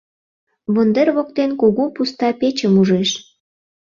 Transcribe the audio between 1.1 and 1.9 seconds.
воктен кугу